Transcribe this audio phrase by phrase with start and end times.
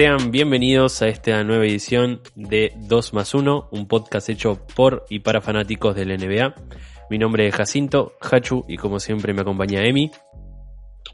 [0.00, 5.18] Sean bienvenidos a esta nueva edición de 2 más 1, un podcast hecho por y
[5.18, 6.54] para fanáticos del NBA.
[7.10, 10.10] Mi nombre es Jacinto, Hachu, y como siempre me acompaña Emi.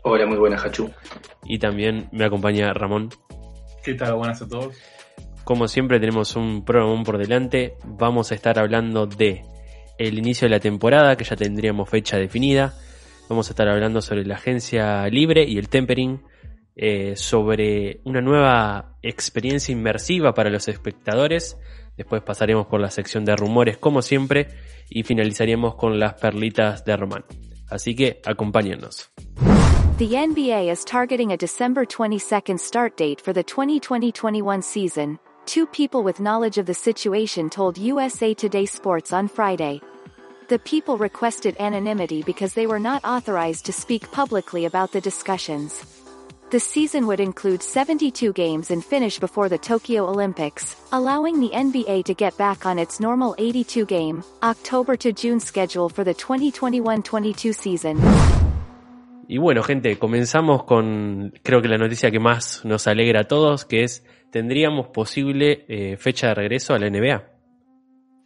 [0.05, 0.89] Hola, muy buenas, Hachu.
[1.43, 3.11] Y también me acompaña Ramón.
[3.83, 4.15] ¿Qué tal?
[4.15, 4.77] Buenas a todos.
[5.43, 7.75] Como siempre tenemos un programa por delante.
[7.85, 9.43] Vamos a estar hablando de
[9.99, 12.73] el inicio de la temporada, que ya tendríamos fecha definida.
[13.29, 16.21] Vamos a estar hablando sobre la agencia libre y el tempering
[16.77, 21.57] eh, sobre una nueva experiencia inmersiva para los espectadores.
[21.97, 24.49] Después pasaremos por la sección de rumores como siempre
[24.91, 27.25] y finalizaremos con las perlitas de Román.
[27.71, 29.11] Así que acompáñennos.
[29.97, 35.19] The NBA is targeting a December 22nd start date for the 2020-21 season.
[35.47, 39.81] Two people with knowledge of the situation told USA Today Sports on Friday.
[40.49, 45.96] The people requested anonymity because they were not authorized to speak publicly about the discussions.
[46.49, 52.05] The season would include 72 games and finish before the Tokyo Olympics, allowing the NBA
[52.05, 57.97] to get back on its normal 82-game, October to June schedule for the 2021-22 season.
[59.27, 63.65] Y bueno, gente, comenzamos con creo que la noticia que más nos alegra a todos,
[63.65, 67.25] que es tendríamos posible eh, fecha de regreso a la NBA.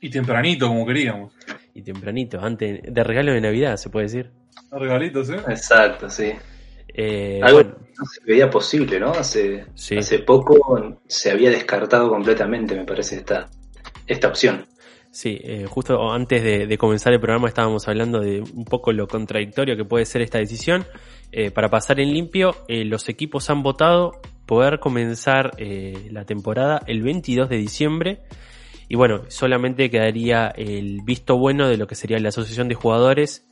[0.02, 1.32] Y tempranito, como queríamos.
[1.72, 4.30] Y tempranito, antes de regalo de Navidad, se puede decir.
[4.70, 5.41] Regalitos, ¿eh?
[5.48, 6.32] Exacto, sí.
[6.94, 9.10] Eh, Algo bueno, que no se veía posible, ¿no?
[9.12, 9.97] Hace, Sí.
[9.97, 10.56] hace poco
[11.06, 13.48] se había descartado completamente, me parece, esta,
[14.06, 14.66] esta opción.
[15.12, 19.09] Sí, eh, justo antes de, de comenzar el programa estábamos hablando de un poco lo
[19.09, 20.84] contradictorio que puede ser esta decisión.
[21.32, 24.12] Eh, para pasar en limpio, los equipos han votado
[24.47, 28.20] poder comenzar la temporada el 22 de diciembre.
[28.88, 33.48] Y bueno, solamente quedaría el visto bueno de lo que sería la asociación de jugadores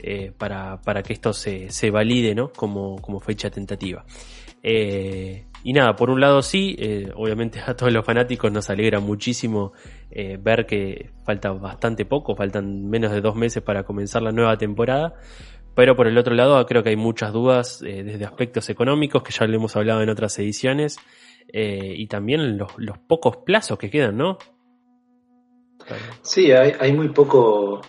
[0.00, 2.52] eh, para, para que esto se, se valide ¿no?
[2.52, 4.04] como, como fecha tentativa.
[4.62, 9.00] Eh, y nada, por un lado sí, eh, obviamente a todos los fanáticos nos alegra
[9.00, 9.72] muchísimo
[10.40, 15.14] ver que falta bastante poco, faltan menos de dos meses para comenzar la nueva temporada.
[15.76, 19.46] Pero por el otro lado creo que hay muchas dudas desde aspectos económicos, que ya
[19.46, 20.98] lo hemos hablado en otras ediciones,
[21.52, 24.38] y también los, los pocos plazos que quedan, ¿no?
[26.22, 27.82] Sí, hay, hay muy poco.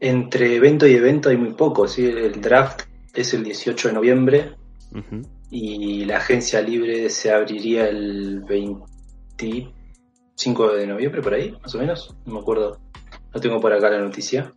[0.00, 1.86] Entre evento y evento hay muy poco.
[1.88, 2.06] ¿sí?
[2.06, 2.82] El draft
[3.14, 4.54] es el 18 de noviembre
[5.50, 12.14] y la agencia libre se abriría el 25 de noviembre, por ahí, más o menos.
[12.26, 12.80] No me acuerdo.
[13.34, 14.52] No tengo por acá la noticia.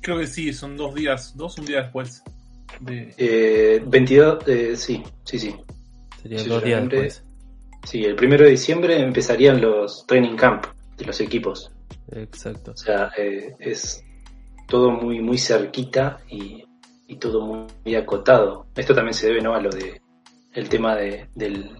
[0.00, 2.22] Creo que sí, son dos días, dos un día después.
[2.80, 3.14] De...
[3.16, 5.54] Eh, 22, eh, sí, sí, sí.
[6.22, 7.02] Serían Sí, dos días noviembre.
[7.02, 7.24] después.
[7.84, 11.70] Sí, el primero de diciembre empezarían los training camp de los equipos.
[12.12, 12.72] Exacto.
[12.72, 14.02] O sea, eh, es
[14.68, 16.64] todo muy, muy cerquita y,
[17.08, 18.66] y todo muy, muy acotado.
[18.76, 19.54] Esto también se debe ¿no?
[19.54, 20.00] a lo de
[20.52, 21.70] el tema de del-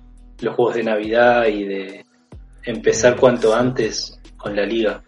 [0.41, 2.05] los juegos de Navidad y de
[2.65, 5.03] empezar cuanto antes con la liga.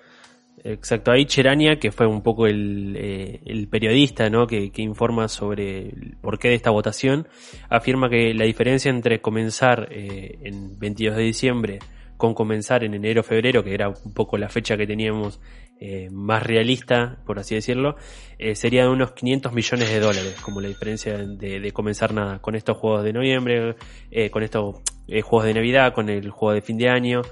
[0.62, 4.46] Exacto, ahí Cherania, que fue un poco el, eh, el periodista ¿no?
[4.46, 7.28] que, que informa sobre el porqué de esta votación,
[7.70, 11.78] afirma que la diferencia entre comenzar eh, en 22 de diciembre
[12.18, 15.40] con comenzar en enero febrero, que era un poco la fecha que teníamos
[15.82, 17.96] eh, más realista, por así decirlo,
[18.38, 22.54] eh, sería de unos 500 millones de dólares, como la diferencia de, comenzar nada con
[22.54, 23.76] estos juegos de noviembre,
[24.10, 27.22] eh, con estos eh, juegos de Navidad, con el juego de fin de año,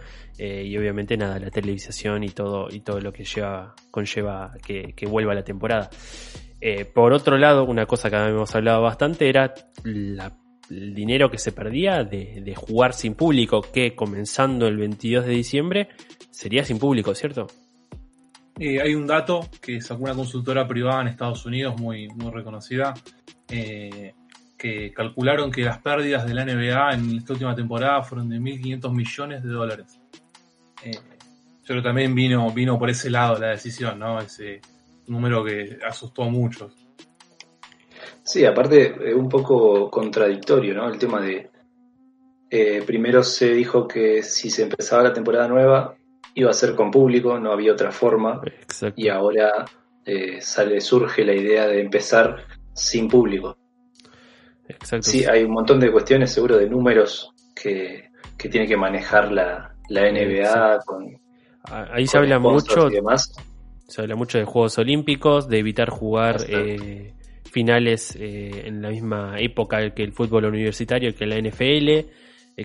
[0.41, 5.35] y obviamente nada, la televisación y todo, y todo lo que lleva, conlleva que, vuelva
[5.35, 5.91] la temporada.
[6.95, 9.53] Por otro lado, una cosa que habíamos hablado bastante era
[9.85, 15.33] el dinero que se perdía de, de jugar sin público, que comenzando el 22 de
[15.33, 15.89] diciembre
[16.31, 17.49] sería sin público, ¿cierto?
[18.61, 22.95] Eh, hay un dato que sacó una consultora privada en Estados Unidos muy, muy reconocida,
[23.49, 24.15] eh,
[24.57, 28.93] que calcularon que las pérdidas de la NBA en esta última temporada fueron de 1.500
[28.93, 30.01] millones de dólares.
[30.85, 30.99] Eh,
[31.65, 34.19] yo también vino, vino por ese lado la decisión, ¿no?
[34.21, 34.61] Ese
[35.07, 36.73] número que asustó a muchos.
[38.25, 40.89] Sí, aparte es un poco contradictorio, ¿no?
[40.89, 41.51] El tema de
[42.51, 45.95] eh, primero se dijo que si se empezaba la temporada nueva
[46.35, 48.41] iba a ser con público, no había otra forma.
[48.45, 49.01] Exacto.
[49.01, 49.65] y ahora
[50.05, 53.57] eh, sale, surge la idea de empezar sin público.
[54.69, 55.11] Exacto.
[55.11, 59.75] Sí, hay un montón de cuestiones, seguro, de números que, que tiene que manejar la,
[59.89, 61.19] la NBA con,
[61.71, 63.33] Ah, Ahí se con habla mucho y demás.
[63.87, 67.15] Se habla mucho de Juegos Olímpicos, de evitar jugar eh,
[67.45, 72.07] finales eh, en la misma época que el fútbol universitario, que la NFL, eh,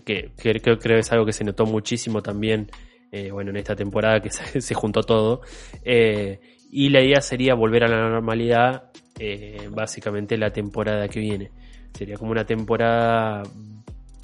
[0.05, 2.69] que, que creo, creo es algo que se notó muchísimo también,
[3.13, 5.41] eh, bueno, en esta temporada que se, se juntó todo.
[5.85, 6.39] Eh,
[6.71, 8.85] y la idea sería volver a la normalidad
[9.19, 11.51] eh, básicamente la temporada que viene.
[11.93, 13.43] Sería como una temporada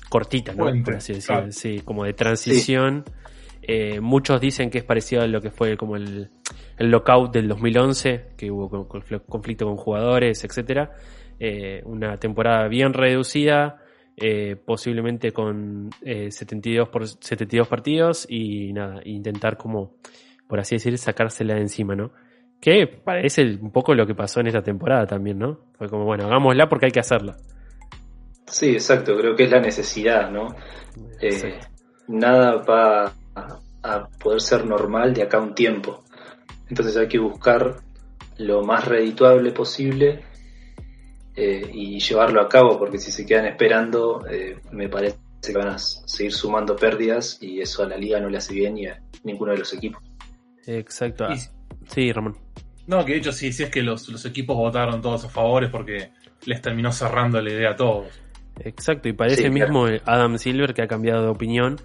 [0.10, 0.64] cortita, ¿no?
[0.64, 1.52] Puente, Por así decirlo, claro.
[1.52, 3.04] sí, como de transición.
[4.02, 6.32] Muchos dicen que es parecido a lo que fue como el,
[6.80, 10.92] el lockout del 2011, que hubo con- confl- conflicto con jugadores, etcétera.
[11.86, 13.78] Una temporada bien reducida,
[14.22, 19.96] eh, posiblemente con eh, 72, por, 72 partidos y nada, intentar como,
[20.48, 22.12] por así decir, sacársela de encima, ¿no?
[22.60, 25.60] Que parece un poco lo que pasó en esta temporada también, ¿no?
[25.78, 27.38] Fue como, bueno, hagámosla porque hay que hacerla.
[28.46, 30.56] Sí, exacto, creo que es la necesidad, ¿no?
[31.22, 31.60] Eh,
[32.08, 33.06] nada va
[33.36, 36.04] a, a poder ser normal de acá a un tiempo.
[36.68, 37.78] Entonces hay que buscar
[38.38, 40.24] lo más redituable posible
[41.40, 45.70] eh, y llevarlo a cabo, porque si se quedan esperando, eh, me parece que van
[45.70, 49.02] a seguir sumando pérdidas y eso a la liga no le hace bien ni a
[49.24, 50.04] ninguno de los equipos.
[50.66, 51.26] Exacto.
[51.26, 51.40] Ah, Y-
[51.88, 52.36] Sí, Ramón.
[52.88, 55.70] no, que de hecho sí, sí es que los, los equipos votaron todos a favores
[55.72, 56.12] porque
[56.46, 58.08] les terminó cerrando la idea a todos.
[58.60, 61.78] Exacto, y parece Sí, mismo Adam Silver que ha cambiado de opinión,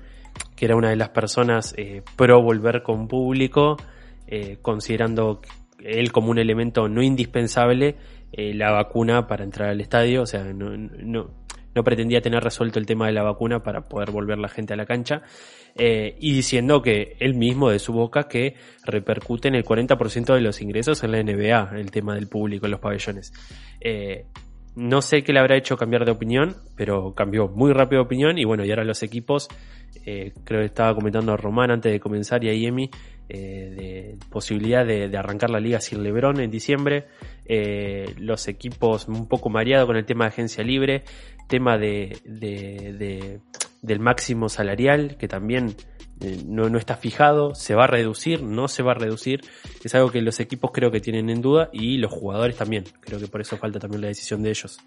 [0.56, 3.76] que era una de las personas eh, pro volver con público,
[4.26, 5.40] eh, considerando
[5.78, 7.96] él como un elemento no indispensable
[8.36, 12.86] eh, la vacuna para entrar al estadio, o sea, no, no, pretendía tener resuelto el
[12.86, 15.22] tema de la vacuna para poder volver la gente a la cancha,
[15.76, 20.40] eh, y diciendo que él mismo de su boca que repercute en el 40% de
[20.40, 23.32] los ingresos en la NBA, el tema del público en los pabellones.
[23.80, 24.26] Eh,
[24.76, 28.38] no sé qué le habrá hecho cambiar de opinión, pero cambió muy rápido de opinión
[28.38, 29.48] y bueno, y ahora los equipos,
[30.04, 32.90] eh, creo que estaba comentando a Román antes de comenzar y a Emi,
[33.28, 37.06] eh, de posibilidad de, de arrancar la liga sin Lebron en diciembre,
[37.46, 41.04] eh, los equipos un poco mareados con el tema de agencia libre,
[41.48, 43.40] tema de, de- de-
[43.82, 45.74] del máximo salarial, que también
[46.24, 49.42] eh, no, no está fijado, se va a reducir, no se va a reducir,
[49.82, 53.18] es algo que los equipos creo que tienen en duda y los jugadores también, creo
[53.18, 54.78] que por eso falta también la decisión de ellos.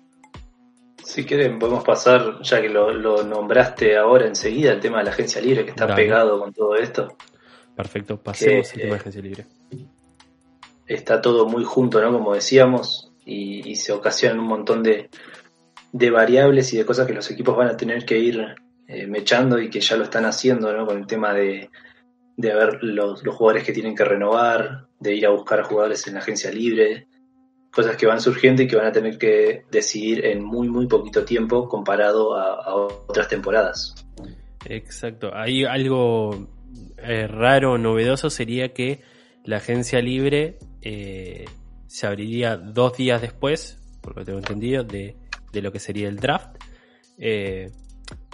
[1.03, 5.11] Si quieren, podemos pasar, ya que lo, lo nombraste ahora enseguida, el tema de la
[5.11, 6.03] agencia libre que está Dale.
[6.03, 7.15] pegado con todo esto.
[7.75, 9.45] Perfecto, pasemos al tema de eh, agencia libre.
[10.87, 12.11] está todo muy junto, ¿no?
[12.11, 15.09] Como decíamos, y, y se ocasionan un montón de,
[15.91, 18.55] de variables y de cosas que los equipos van a tener que ir
[18.87, 20.85] eh, mechando y que ya lo están haciendo, ¿no?
[20.85, 21.69] Con el tema de,
[22.37, 26.07] de ver los, los jugadores que tienen que renovar, de ir a buscar a jugadores
[26.07, 27.07] en la agencia libre,
[27.71, 31.25] cosas que van surgiendo y que van a tener que decidir en muy, muy poquito
[31.25, 33.93] tiempo comparado a, otras temporadas.
[34.65, 36.47] Exacto, hay algo
[36.97, 39.01] eh, raro, novedoso sería que
[39.43, 41.45] la agencia libre eh,
[41.87, 45.15] se abriría dos días después, por lo que tengo entendido, de,
[45.53, 46.57] de lo que sería el draft.
[47.19, 47.71] Eh,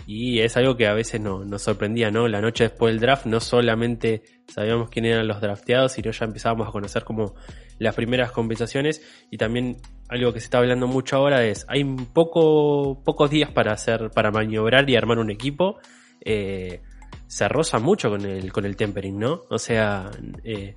[0.05, 2.27] y es algo que a veces no, nos sorprendía, ¿no?
[2.27, 4.23] La noche después del draft no solamente
[4.53, 7.35] sabíamos quién eran los drafteados, sino ya empezábamos a conocer como
[7.79, 9.77] las primeras compensaciones y también
[10.09, 14.29] algo que se está hablando mucho ahora es hay poco pocos días para hacer para
[14.31, 15.79] maniobrar y armar un equipo
[16.21, 16.81] eh,
[17.27, 20.11] se roza mucho con el con el tempering no o sea
[20.43, 20.75] eh,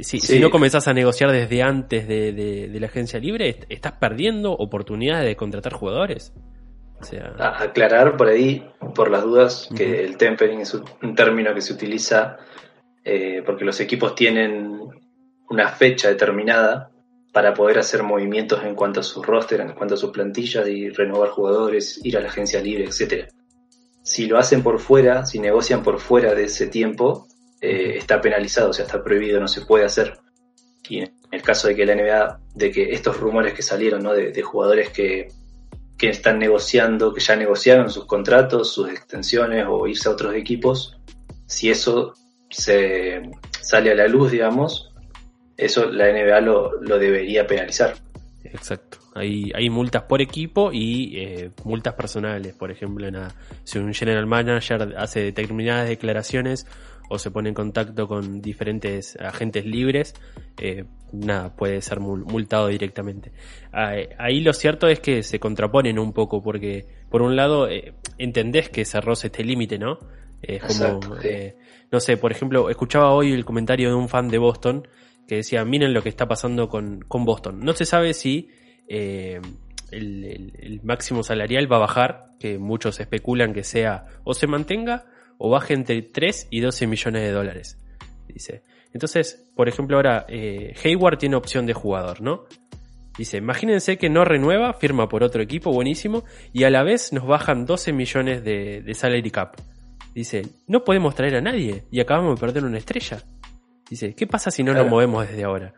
[0.00, 0.34] si, Sí.
[0.34, 3.92] si no comenzás a negociar desde antes de, de- de la agencia libre est- estás
[3.92, 6.32] perdiendo oportunidades de contratar jugadores
[7.38, 11.72] A- aclarar por ahí, por las dudas, que el tempering es un término que se
[11.72, 12.38] utiliza
[13.04, 14.80] eh, porque los equipos tienen
[15.50, 16.90] una fecha determinada
[17.32, 20.88] para poder hacer movimientos en cuanto a su roster, en cuanto a sus plantillas y
[20.88, 23.28] renovar jugadores, ir a la agencia libre, etcétera.
[24.02, 27.26] Si lo hacen por fuera, si negocian por fuera de ese tiempo,
[27.60, 30.14] eh, está penalizado, o sea, está prohibido, no se puede hacer.
[30.88, 34.12] Y en el caso de que la NBA, de que estos rumores que salieron, ¿no?
[34.12, 35.28] de, de jugadores que,
[35.96, 40.96] que están negociando, que ya negociaron sus contratos, sus extensiones o irse a otros equipos,
[41.46, 42.14] si eso
[42.50, 43.22] se
[43.60, 44.92] sale a la luz, digamos,
[45.56, 47.94] eso la NBA lo, lo debería penalizar.
[48.44, 48.98] Exacto.
[49.14, 52.54] Hay, hay multas por equipo y eh, multas personales.
[52.54, 53.06] Por ejemplo,
[53.62, 56.66] si un general manager hace determinadas declaraciones
[57.10, 60.14] o se pone en contacto con diferentes agentes libres,
[60.58, 63.32] eh, nada, puede ser mul- multado directamente.
[63.72, 67.94] Ahí, ahí lo cierto es que se contraponen un poco porque, por un lado, eh,
[68.18, 69.98] entendés que se roza este límite, ¿no?
[70.42, 71.28] Es como, Exacto, sí.
[71.28, 71.56] eh,
[71.92, 74.86] no sé, por ejemplo, escuchaba hoy el comentario de un fan de Boston
[75.28, 77.60] que decía, miren lo que está pasando con, con Boston.
[77.60, 78.48] No se sabe si
[78.88, 79.40] eh,
[79.90, 84.46] el, el- el máximo salarial va a bajar, que muchos especulan que sea o se
[84.46, 85.06] mantenga
[85.38, 87.78] o baje entre 3 y 12 millones de dólares.
[88.28, 88.62] Dice.
[88.92, 92.44] Entonces, por ejemplo, ahora eh, Hayward tiene opción de jugador, ¿no?
[93.16, 97.26] Dice, imagínense que no renueva, firma por otro equipo buenísimo y a la vez nos
[97.26, 99.56] bajan 12 millones de, de salary cap.
[100.14, 103.18] Dice, no podemos traer a nadie y acabamos de perder una estrella.
[103.88, 105.74] Dice, ¿qué pasa si no nos movemos desde ahora?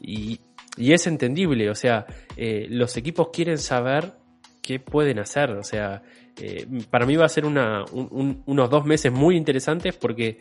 [0.00, 0.40] Y,
[0.76, 4.12] y es entendible, o sea, eh, los equipos quieren saber
[4.66, 5.52] qué pueden hacer.
[5.52, 6.02] O sea,
[6.40, 10.40] eh, para mí va a ser una, unos dos meses muy interesantes porque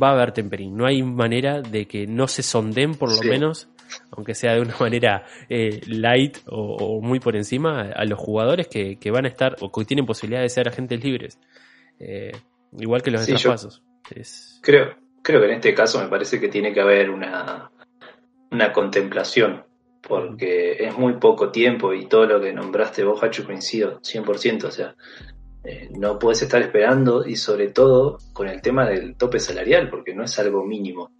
[0.00, 0.76] va a haber tempering.
[0.76, 3.68] No hay manera de que no se sonden por lo menos,
[4.10, 9.10] aunque sea de una manera eh, light o, muy por encima, a, los jugadores que,
[9.10, 11.38] van a estar o que tienen posibilidad de ser agentes libres.
[11.98, 12.32] Eh,
[12.78, 13.82] igual que los sí, traspasos.
[14.60, 17.70] Creo, creo que en este caso me parece que tiene que haber una,
[18.50, 19.64] una contemplación
[20.06, 24.70] porque es muy poco tiempo y todo lo que nombraste vos, Hacho, coincido 100%, o
[24.70, 24.96] sea,
[25.64, 30.14] eh, no puedes estar esperando y sobre todo con el tema del tope salarial, porque
[30.14, 31.12] no es algo mínimo.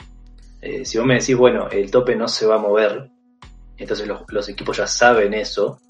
[0.61, 3.11] Eh, si vos me decís, bueno, el tope no se va a mover,
[3.77, 5.81] entonces los, equipos ya saben eso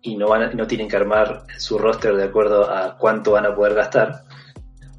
[0.00, 3.54] y no, van no tienen que armar su roster de acuerdo a cuánto van a
[3.54, 4.24] poder gastar,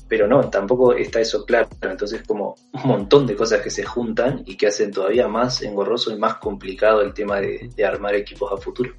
[0.07, 1.67] pero no, tampoco está eso claro.
[1.81, 6.11] Entonces, como un montón de cosas que se juntan y que hacen todavía más engorroso
[6.11, 8.93] y más complicado el tema de, armar equipos a futuro.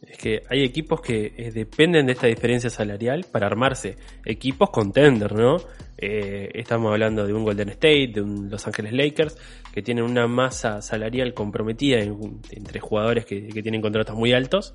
[0.00, 3.96] Es que hay equipos que eh, dependen de esta diferencia salarial para armarse.
[4.24, 5.58] Equipos contender, ¿no?
[5.96, 9.38] Eh, estamos hablando de un Golden State, de un Los Ángeles Lakers,
[9.72, 14.74] que tienen una masa salarial comprometida entre jugadores que, tienen contratos muy altos.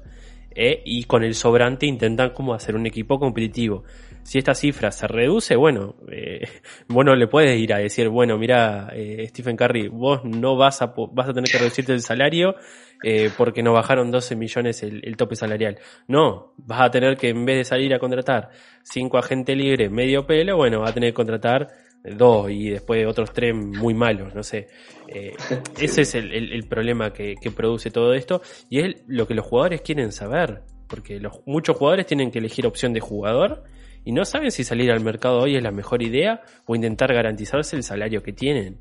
[0.51, 3.83] Eh, y con el sobrante intentan como hacer un equipo competitivo
[4.27, 6.41] si esta cifra se reduce, bueno, eh,
[6.89, 10.93] bueno le puedes ir a decir, bueno, mira, eh, Stephen Curry, vos no vas a,
[11.13, 12.55] vas a tener que reducirte el salario
[13.03, 15.79] eh, porque nos bajaron 12 millones el, tope salarial.
[16.09, 18.49] No, vas a tener que en vez de salir a contratar
[18.83, 21.69] cinco agentes libres medio pelo, bueno, vas a tener que contratar
[22.03, 24.67] dos y después otros tres muy malos, no sé.
[25.07, 25.37] Eh,
[25.79, 29.45] ese es el, el, problema que, que, produce todo esto y es lo que los
[29.45, 33.63] jugadores quieren saber, porque muchos jugadores tienen que elegir opción de jugador
[34.07, 37.75] y no saben si salir al mercado hoy es la mejor idea o intentar garantizarse
[37.75, 38.79] el salario que tienen.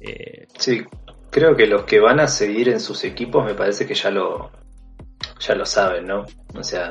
[0.00, 0.82] Eh, sí,
[1.30, 4.50] creo que los que van a seguir en sus equipos me parece que ya lo,
[5.38, 6.26] ya lo saben, ¿no?
[6.52, 6.90] O sea,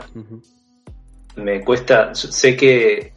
[1.36, 3.12] me cuesta, sé que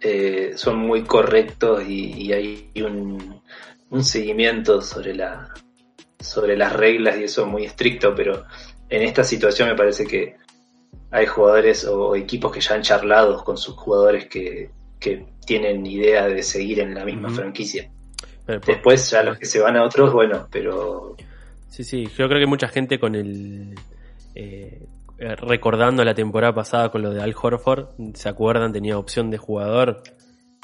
[0.00, 3.42] eh, son muy correctos y, hay un,
[3.90, 5.52] un, seguimiento sobre, la,
[6.18, 8.46] sobre las reglas y eso muy estricto, pero
[8.88, 10.36] en esta situación me parece que
[11.10, 14.70] hay jugadores o equipos que ya han charlado con sus jugadores que,
[15.46, 17.90] tienen idea de seguir en la misma franquicia.
[18.66, 21.16] Después ya los que se van a otros, bueno, pero...
[21.70, 23.74] Sí, sí, yo creo que mucha gente con el...
[24.34, 24.86] Eh,
[25.16, 28.72] recordando la temporada pasada con lo de Al Horford, ¿se acuerdan?
[28.72, 30.02] Tenía opción de jugador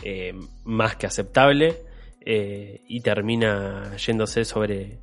[0.03, 1.83] eh, más que aceptable
[2.21, 4.99] eh, y termina yéndose sobre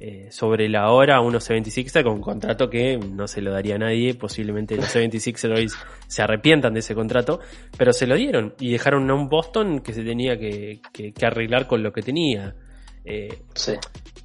[0.00, 3.78] eh, sobre la hora unos 76 con un contrato que no se lo daría a
[3.78, 4.14] nadie.
[4.14, 5.76] Posiblemente los 76ers
[6.06, 7.40] se arrepientan de ese contrato,
[7.76, 11.66] pero se lo dieron y dejaron a un Boston que se tenía que, que arreglar
[11.66, 12.54] con lo que tenía.
[13.04, 13.72] Eh, sí.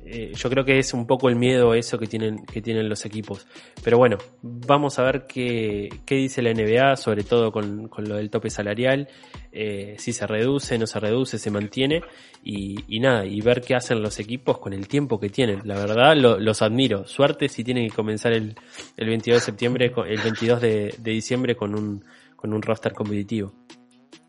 [0.07, 3.05] Eh, yo creo que es un poco el miedo eso que tienen, que tienen los
[3.05, 3.47] equipos.
[3.83, 8.29] Pero bueno, vamos a ver qué, qué dice la NBA, sobre todo con, lo del
[8.29, 9.07] tope salarial,
[9.51, 12.03] eh, si se reduce, no se reduce, se mantiene,
[12.43, 15.61] y, nada, y ver qué hacen los equipos con el tiempo que tienen.
[15.63, 17.07] La verdad, los admiro.
[17.07, 18.55] Suerte si tienen que comenzar el,
[18.97, 22.05] el 22 de septiembre, el 22 de, diciembre con un,
[22.35, 23.53] con un roster competitivo.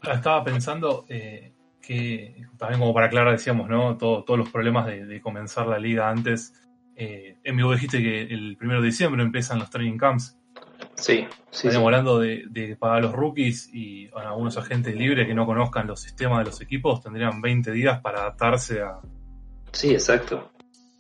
[0.03, 1.53] Estaba pensando, eh,
[1.87, 3.97] que también como para aclarar decíamos, ¿no?
[3.97, 6.53] todos los problemas de, comenzar la liga antes.
[6.97, 10.37] Eh, en vivo dijiste que el primero de diciembre empiezan los training camps.
[10.97, 11.69] Sí, sí.
[11.69, 16.41] Estamos hablando de, pagar los rookies y algunos agentes libres que no conozcan los sistemas
[16.41, 18.99] de los equipos tendrían 20 días para adaptarse a.
[19.73, 20.51] Sí, exacto.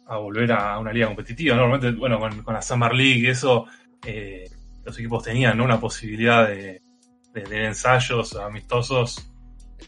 [0.06, 1.56] A volver a una liga competitiva.
[1.56, 3.66] Normalmente, bueno, con, la Summer League y eso,
[4.04, 4.48] eh,
[4.84, 6.82] los equipos tenían una posibilidad de,
[7.32, 9.32] de tener ensayos amistosos.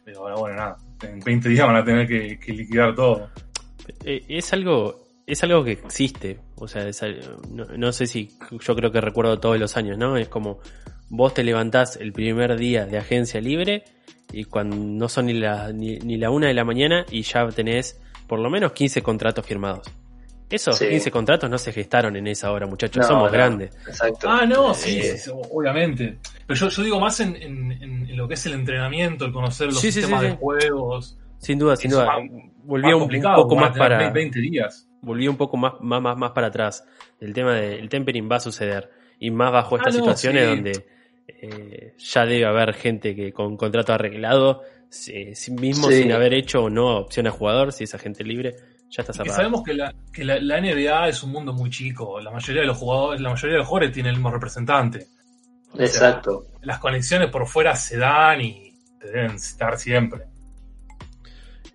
[0.05, 3.31] Pero ahora, bueno, nada en 20 días van a tener que, liquidar todo.
[4.05, 6.41] Eh, es algo, es algo que existe.
[6.57, 6.87] O sea,
[7.51, 10.17] no, sé si yo creo que recuerdo todos los años, ¿no?
[10.17, 10.59] Es como
[11.09, 13.85] vos te levantás el primer día de agencia libre
[14.33, 17.49] y cuando no son ni la, ni, ni la una de la mañana y ya
[17.49, 19.89] tenés por lo menos 15 contratos firmados.
[20.51, 23.07] Esos 15 contratos no se gestaron en esa hora, muchachos.
[23.07, 23.77] Somos grandes.
[23.87, 24.29] Exacto.
[24.31, 25.17] Ah, no, sí, eh,
[25.51, 26.19] obviamente.
[26.47, 29.81] Pero yo, yo digo más en, en, lo que es el entrenamiento, el conocer los
[29.81, 31.19] sistemas de juegos.
[31.39, 32.09] Sin duda, sin duda.
[32.65, 34.11] Volvía un, poco más para.
[34.11, 34.89] 20 días.
[35.03, 36.85] Volvía un poco más, más, más, para atrás.
[37.21, 38.91] El tema del tempering va a suceder.
[39.21, 40.87] Y más bajo estas ah, situaciones donde
[41.27, 44.63] eh, ya debe haber gente que con contrato arreglado,
[45.61, 48.55] mismo sin haber hecho o no opción a jugador, si es agente libre
[48.91, 49.37] ya está cerrado.
[49.37, 52.21] sabemos que, la, que la, NBA es un mundo muy chico.
[52.21, 55.07] La mayoría de los jugadores, la mayoría de los jugadores tienen el mismo representante.
[55.79, 56.47] Exacto.
[56.63, 60.25] las conexiones por fuera se dan y te deben estar siempre.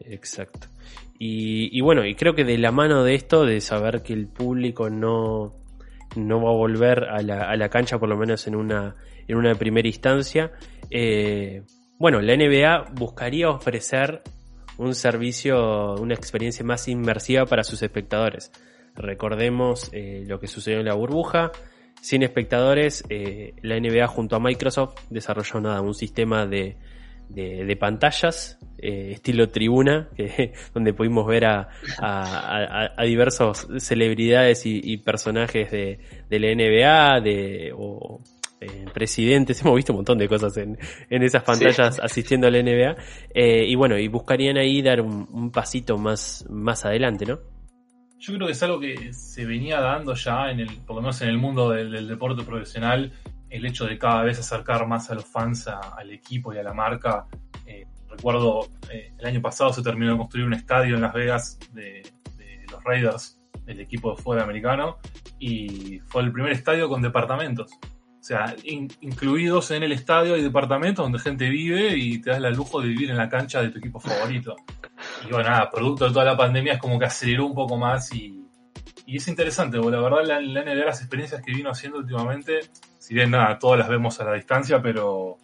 [0.06, 0.68] Exacto.
[1.26, 4.90] Y, bueno, y creo que de la mano de esto, de saber que el público
[4.90, 5.56] no,
[6.18, 9.38] no va a volver a la, a la cancha por lo menos en una, en
[9.38, 10.52] una primera instancia.
[10.90, 11.64] Eh,
[11.98, 14.22] bueno, la NBA buscaría ofrecer
[14.78, 18.52] un servicio, una experiencia más inmersiva para sus espectadores.
[18.96, 21.52] Recordemos eh, lo que sucedió en la burbuja.
[22.02, 26.76] Sin espectadores, eh, la NBA junto a Microsoft desarrolló nada, un sistema de,
[27.30, 30.10] de, pantallas, eh, estilo tribuna,
[30.74, 36.00] donde pudimos ver a, a, diversos celebridades y, personajes de,
[36.30, 37.74] de, la NBA, de,
[38.64, 40.78] eh, presidentes, hemos visto un montón de cosas en,
[41.10, 42.96] en esas pantallas asistiendo a la NBA,
[43.34, 47.40] eh, y bueno, y buscarían ahí dar un, pasito más, más adelante, ¿no?
[48.20, 51.22] Yo creo que es algo que se venía dando ya, en el, por lo menos
[51.22, 53.12] en el mundo del deporte profesional,
[53.54, 56.74] el hecho de cada vez acercar más a los fans al equipo y a la
[56.74, 57.28] marca.
[57.68, 61.60] Eh, recuerdo, eh, el año pasado se terminó de construir un estadio en Las Vegas
[61.72, 62.02] de,
[62.72, 64.98] los Raiders, del equipo de fútbol americano,
[65.38, 67.72] y fue el primer estadio con departamentos.
[68.24, 72.56] O sea, incluidos en el estadio hay departamentos donde gente vive y te das el
[72.56, 74.56] lujo de vivir en la cancha de tu equipo favorito.
[75.28, 78.14] Y bueno, nada, producto de toda la pandemia es como que aceleró un poco más
[78.14, 78.40] y,
[79.06, 82.62] es interesante, porque la verdad la, la NBA, las experiencias que vino haciendo últimamente,
[82.98, 85.36] si bien nada, todas las vemos a la distancia, pero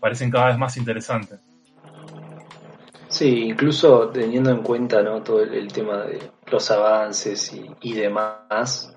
[0.00, 1.38] parecen cada vez más interesantes.
[3.06, 5.22] Sí, incluso teniendo en cuenta ¿no?
[5.22, 6.18] todo el, tema de
[6.50, 8.92] los avances y, demás,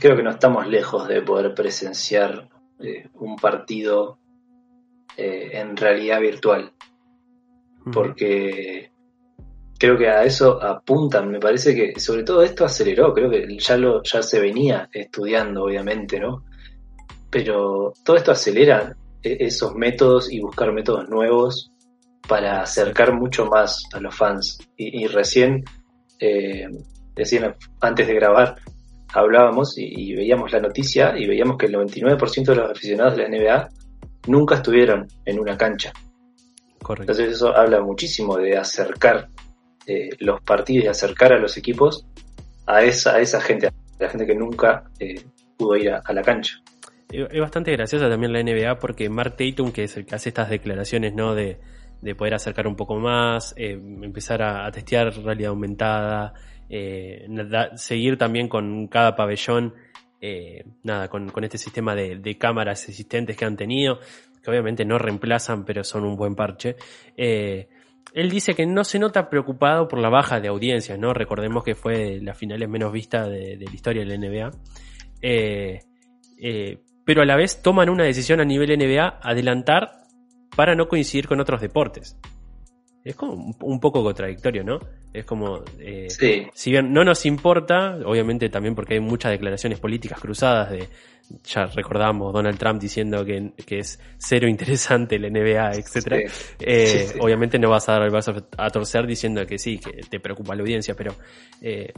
[0.00, 2.48] creo que no estamos lejos de poder presenciar
[2.80, 4.18] eh, un partido
[5.16, 6.72] eh, en realidad virtual.
[7.92, 8.90] Porque
[9.78, 13.76] creo que a eso apuntan, me parece que sobre todo esto aceleró, creo que ya
[13.76, 16.44] lo ya se venía estudiando obviamente, ¿no?
[17.30, 21.70] pero todo esto acelera e-, esos métodos y buscar métodos nuevos
[22.26, 24.58] para acercar mucho más a los fans.
[24.76, 25.62] Y, recién,
[26.18, 26.66] eh,
[27.14, 28.56] decían, antes de grabar,
[29.12, 33.28] hablábamos y, veíamos la noticia y veíamos que el 99% de los aficionados de la
[33.28, 33.68] NBA
[34.28, 35.92] nunca estuvieron en una cancha.
[36.82, 37.12] Correcto.
[37.12, 39.28] Entonces eso habla muchísimo de acercar
[39.86, 42.06] eh, los partidos y acercar a los equipos
[42.66, 45.22] a esa, a esa gente, a la gente que nunca eh,
[45.56, 46.60] pudo ir a la cancha
[47.10, 50.50] es bastante graciosa también la NBA porque Mark Tatum, que es el que hace estas
[50.50, 51.34] declaraciones, ¿no?
[51.34, 51.58] De,
[52.16, 56.34] poder acercar un poco más, eh, empezar a, testear realidad aumentada,
[56.68, 57.26] eh,
[57.76, 59.74] seguir también con cada pabellón,
[60.20, 64.00] eh, nada, con, este sistema de, cámaras existentes que han tenido,
[64.42, 66.76] que obviamente no reemplazan, pero son un buen parche.
[67.16, 71.12] él dice que no se nota preocupado por la baja de audiencia, ¿no?
[71.12, 74.50] Recordemos que fue la finales menos vista de, de la historia de la NBA.
[76.38, 79.92] Eh, pero a la vez toman una decisión a nivel NBA adelantar
[80.54, 82.16] para no coincidir con otros deportes.
[83.06, 84.80] Es como un poco contradictorio, ¿no?
[85.12, 86.08] Es como, eh,
[86.52, 90.88] si bien no nos importa, obviamente también porque hay muchas declaraciones políticas cruzadas de,
[91.44, 96.18] ya recordamos Donald Trump diciendo que, es cero interesante la NBA, etcétera.
[96.58, 100.18] Eh, obviamente no vas a dar el vaso a torcer diciendo que sí, que te
[100.18, 101.14] preocupa la audiencia, pero
[101.62, 101.92] eh,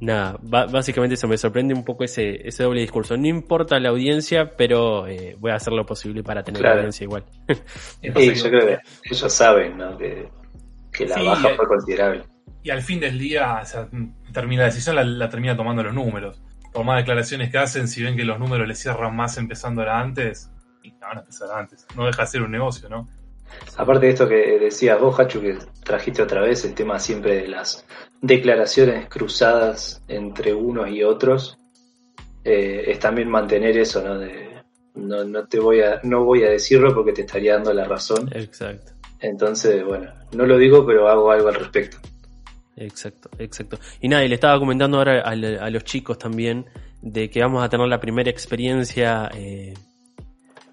[0.00, 3.16] nada, básicamente eso me sorprende un poco ese, ese doble discurso.
[3.16, 7.04] No importa la audiencia, pero eh, voy a hacer lo posible para tener la audiencia
[7.04, 7.24] igual.
[8.02, 8.78] sí, yo creo que
[9.10, 9.96] ellos saben ¿no?
[9.96, 10.28] que,
[11.06, 12.24] la baja fue considerable.
[12.62, 13.62] Y al fin del día,
[14.32, 16.42] termina la decisión la, termina tomando los números.
[16.72, 20.00] Por más declaraciones que hacen, si ven que los números les cierran más empezando ahora
[20.00, 20.50] antes,
[20.82, 21.86] y van a empezar antes.
[21.96, 23.08] No deja de ser un negocio, ¿no?
[23.76, 27.48] Aparte de esto que decías vos, Hachu, que trajiste otra vez el tema siempre de
[27.48, 27.84] las
[28.20, 31.58] declaraciones cruzadas entre unos y otros,
[32.44, 34.18] eh, es también mantener eso, ¿no?
[34.18, 34.56] De,
[34.94, 38.30] no, no te voy a, no voy a decirlo porque te estaría dando la razón.
[38.32, 38.92] Exacto.
[39.20, 41.98] Entonces, bueno, no lo digo, pero hago algo al respecto.
[42.76, 43.78] Exacto, exacto.
[44.00, 46.66] Y nada, y le estaba comentando ahora a, los chicos también
[47.00, 49.74] de que vamos a tener la primera experiencia eh,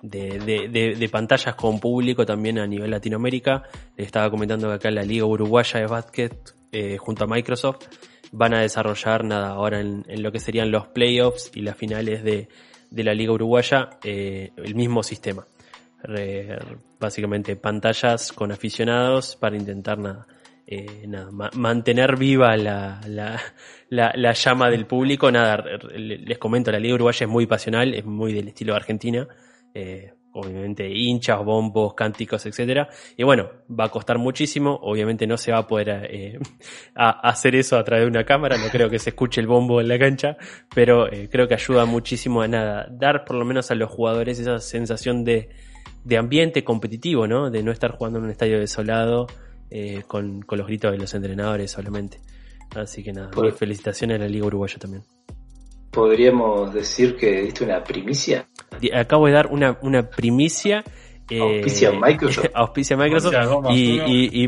[0.04, 3.64] de, de, pantallas con público también a nivel Latinoamérica.
[3.96, 6.36] Le estaba comentando que acá la Liga Uruguaya de Básquet,
[6.72, 7.88] eh, junto a Microsoft,
[8.32, 12.50] van a desarrollar nada ahora en, lo que serían los playoffs y las finales de,
[12.92, 15.48] de la Liga Uruguaya, eh, el mismo sistema.
[17.00, 20.28] básicamente pantallas con aficionados para intentar nada.
[20.66, 23.38] Eh, nada, mantener viva la, la,
[23.90, 25.32] la, llama del público.
[25.32, 25.64] Nada,
[25.96, 29.28] les comento, la Liga Uruguaya es muy pasional, es muy del estilo de Argentina.
[29.74, 32.90] Eh, obviamente hinchas, bombos, cánticos, etcétera.
[33.16, 36.40] Y bueno, va a costar muchísimo, obviamente no se va a poder eh,
[36.96, 39.88] hacer eso a través de una cámara, no creo que se escuche el bombo en
[39.88, 40.38] la cancha,
[40.74, 44.40] pero eh, creo que ayuda muchísimo a nada, dar por lo menos a los jugadores
[44.40, 45.50] esa sensación de,
[46.04, 47.52] de ambiente competitivo, ¿no?
[47.52, 49.28] De no estar jugando en un estadio desolado
[50.08, 52.20] con, con, los gritos de los entrenadores solamente.
[52.76, 55.04] Así que nada, felicitaciones a la Liga Uruguaya también.
[55.94, 58.48] Podríamos decir que diste una primicia.
[58.94, 60.84] Acabo de dar una, una primicia.
[61.30, 62.48] Eh, auspicia Microsoft.
[62.54, 63.36] auspicia Microsoft.
[63.72, 64.48] y,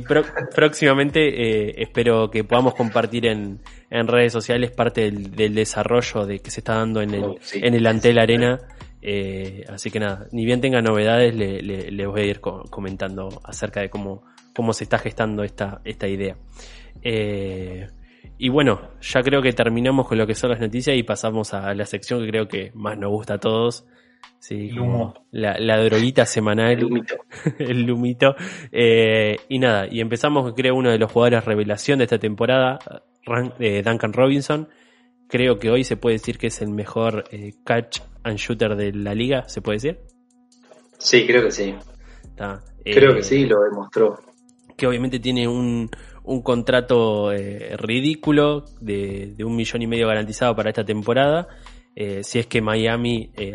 [0.53, 1.21] próximamente
[1.69, 6.59] eh, espero que podamos compartir en, en redes sociales parte del, desarrollo de que se
[6.59, 8.59] está dando en el, oh, en el Antel Arena.
[9.01, 13.79] Eh, así que nada, ni bien tenga novedades, le, le, voy a ir comentando acerca
[13.79, 14.23] de cómo,
[14.55, 16.35] cómo se está gestando esta, esta idea.
[17.03, 17.87] Eh,
[18.37, 21.73] y bueno, ya creo que terminamos con lo que son las noticias y pasamos a
[21.73, 23.85] la sección que creo que más nos gusta a todos.
[24.39, 24.71] Sí,
[25.31, 26.73] la, la, droguita semanal.
[26.73, 27.15] El lumito.
[27.59, 28.35] el lumito.
[28.71, 32.77] Eh, y nada, y empezamos, creo, uno de los jugadores revelación de esta temporada,
[33.59, 34.67] eh, Duncan Robinson.
[35.27, 38.93] Creo que hoy se puede decir que es el mejor eh, catch and shooter de
[38.93, 39.99] la liga, ¿se puede decir?
[40.99, 41.75] Sí, creo que sí.
[42.83, 44.19] creo que sí, lo demostró.
[44.77, 45.89] Que obviamente tiene un,
[46.25, 51.47] un contrato eh, ridículo de, un millón y medio garantizado para esta temporada.
[51.95, 53.53] Eh, si es que Miami eh,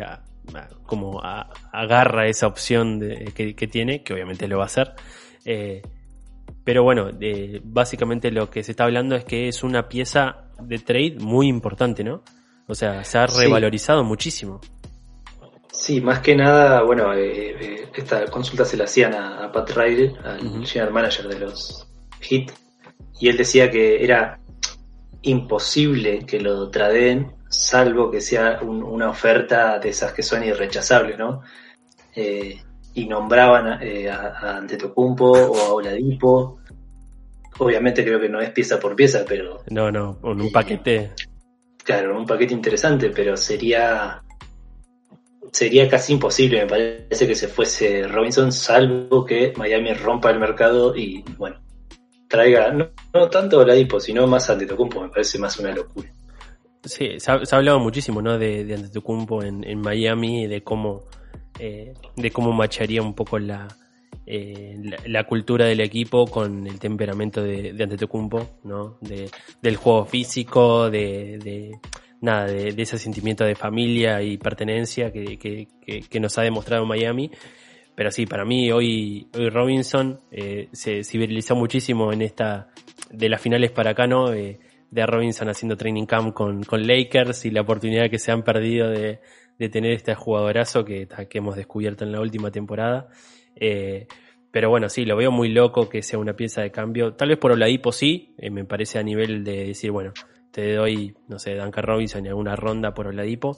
[0.85, 4.93] como agarra esa opción que, tiene, que obviamente lo va a hacer.
[6.63, 7.09] pero bueno,
[7.63, 12.03] básicamente lo que se está hablando es que es una pieza de trade muy importante,
[12.03, 12.23] ¿no?
[12.67, 14.59] O sea, se ha revalorizado muchísimo.
[15.71, 20.91] Sí, más que nada, bueno, esta consulta se la hacían a, Pat Riley, al general
[20.91, 21.90] manager de los
[22.21, 22.51] Hit,
[23.19, 24.39] y él decía que era
[25.23, 31.41] imposible que lo traden, salvo que sea una oferta de esas que son irrechazables, ¿no?
[32.15, 32.59] Eh,
[32.93, 36.59] y nombraban eh, a, Antetokounmpo o a Oladipo.
[37.59, 39.61] Obviamente creo que no es pieza por pieza, pero...
[39.69, 41.11] No, no, con un eh, paquete.
[41.83, 44.21] Claro, un paquete interesante, pero sería
[45.51, 50.95] sería casi imposible, me parece que se fuese Robinson, salvo que Miami rompa el mercado
[50.95, 51.59] y bueno,
[52.31, 56.09] traiga, no, no tanto Oladipo, sino más Antetokounmpo, me parece más una locura.
[56.83, 58.39] Sí, se ha, hablado muchísimo, ¿no?
[58.39, 61.03] De, de Antetokounmpo en, en Miami, de cómo,
[61.59, 63.67] eh, de cómo macharía un poco la,
[64.25, 68.97] eh, la, cultura del equipo con el temperamento de, de Antetokounmpo, ¿no?
[69.01, 69.29] De,
[69.61, 71.79] del juego físico, de, de
[72.21, 75.67] nada, de, ese sentimiento de familia y pertenencia que, que,
[76.09, 77.29] que nos ha demostrado Miami
[77.95, 82.69] pero sí, para mí hoy, hoy Robinson eh, se civilizó muchísimo en esta,
[83.09, 84.33] de las finales para acá, ¿no?
[84.33, 88.43] Eh, de Robinson haciendo training camp con, con, Lakers y la oportunidad que se han
[88.43, 89.21] perdido de,
[89.57, 93.07] de tener este jugadorazo que, que, hemos descubierto en la última temporada.
[93.55, 94.07] Eh,
[94.51, 97.13] pero bueno, sí, lo veo muy loco que sea una pieza de cambio.
[97.13, 100.11] Tal vez por Oladipo sí, me parece a nivel de decir, bueno,
[100.51, 103.57] te doy, no sé, Duncan Robinson y alguna ronda por Oladipo.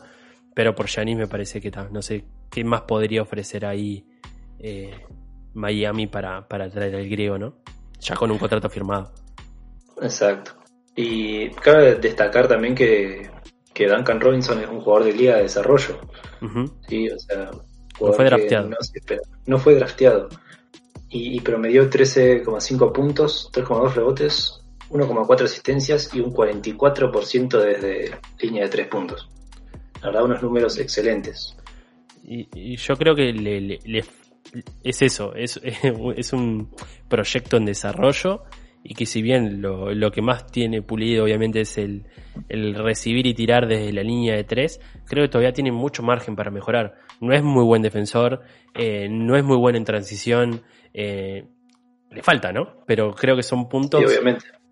[0.54, 4.06] Pero por Janis me parece que no sé qué más podría ofrecer ahí
[4.63, 4.91] eh,
[5.54, 7.56] Miami para, para traer al griego, ¿no?
[7.99, 9.13] Ya con un contrato firmado.
[10.02, 10.54] Exacto.
[10.95, 13.30] Y cabe destacar también que,
[13.73, 15.99] que Duncan Robinson es un jugador de liga de desarrollo.
[16.88, 17.52] Sí, o sea,
[17.99, 18.69] no fue drafteado.
[19.45, 20.30] No, fue drafteado.
[21.10, 28.88] Y, promedió 13,5 puntos, 3,2 rebotes, 1,4 asistencias y un 44% desde línea de 3
[28.88, 29.30] puntos.
[30.02, 31.56] La verdad, unos números excelentes.
[32.23, 34.06] Y, yo creo que le, le,
[34.83, 35.59] es eso, es,
[36.15, 36.69] es un
[37.07, 38.43] proyecto en desarrollo
[38.83, 42.03] y que si bien lo, lo que más tiene pulido obviamente es el,
[42.49, 46.35] el, recibir y tirar desde la línea de tres, creo que todavía tiene mucho margen
[46.35, 46.95] para mejorar.
[47.21, 48.41] No es muy buen defensor,
[48.75, 50.61] eh, no es muy bueno en transición,
[50.93, 51.45] eh,
[52.11, 52.83] le falta, ¿no?
[52.85, 54.03] Pero creo que son puntos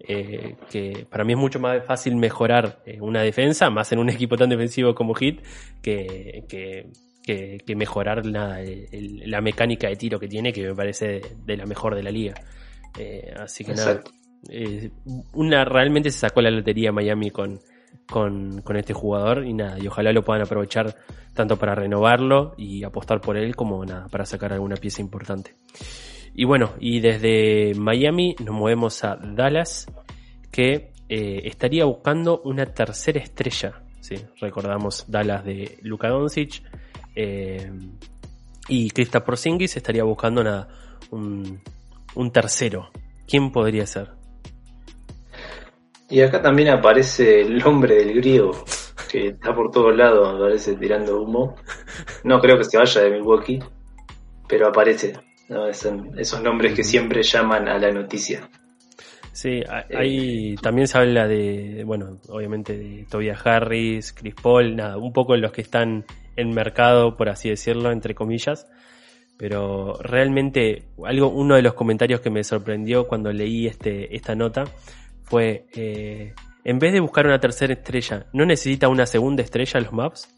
[0.07, 4.35] eh, que para mí es mucho más fácil mejorar una defensa, más en un equipo
[4.35, 5.41] tan defensivo como Hit,
[5.81, 6.89] que, que
[7.23, 8.59] que, mejorar la,
[8.91, 12.33] la, mecánica de tiro que tiene, que me parece de, la mejor de la liga.
[12.97, 14.01] Eh, así que nada,
[14.49, 14.91] eh,
[15.33, 17.59] una realmente se sacó la lotería Miami con,
[18.09, 20.95] con, con, este jugador y nada, y ojalá lo puedan aprovechar
[21.33, 25.55] tanto para renovarlo y apostar por él como nada, para sacar alguna pieza importante.
[26.33, 29.87] Y bueno, y desde Miami nos movemos a Dallas,
[30.51, 33.83] que eh, estaría buscando una tercera estrella.
[33.99, 34.15] ¿sí?
[34.39, 36.63] Recordamos Dallas de Luka Doncic,
[37.15, 37.71] eh,
[38.67, 40.67] y Krista Porzingis estaría buscando una,
[41.11, 42.89] un, tercero.
[43.27, 44.09] ¿Quién podría ser?
[46.09, 48.51] Y acá también aparece el nombre del griego,
[49.09, 51.55] que está por todos lados, aparece tirando humo.
[52.23, 53.59] No creo que se vaya de Milwaukee,
[54.47, 55.13] pero aparece.
[56.17, 58.49] esos nombres que siempre llaman a la noticia.
[59.33, 59.63] Sí,
[59.97, 65.33] ahí también se habla de, bueno, obviamente de Tobias Harris, Chris Paul, nada, un poco
[65.33, 68.67] de los que están en mercado, por así decirlo, entre comillas.
[69.37, 74.65] Pero realmente, algo, uno de los comentarios que me sorprendió cuando leí este, esta nota
[75.23, 79.93] fue eh, en vez de buscar una tercera estrella, ¿no necesita una segunda estrella los
[79.93, 80.35] maps?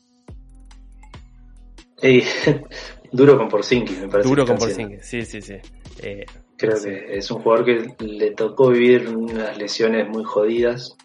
[3.12, 4.30] duro con Porzingis, me parece.
[4.30, 5.56] Duro con Porzingis, sí, sí, sí.
[6.02, 6.26] Eh,
[6.58, 10.96] Creo que es un jugador que le tocó vivir unas lesiones muy jodidas,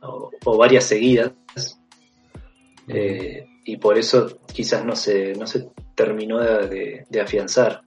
[0.00, 1.32] o, varias seguidas,
[2.88, 7.82] eh, y por eso quizás no se, no se terminó de, afianzar.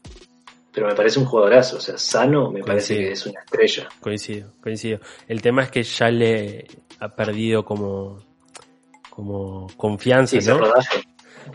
[0.72, 3.89] Pero me parece un jugadorazo, o sea, sano me parece que es una estrella.
[4.00, 5.00] Coincido, coincido.
[5.28, 6.67] El tema es que ya le
[7.00, 8.20] ha perdido como,
[9.10, 10.72] como confianza, ¿no?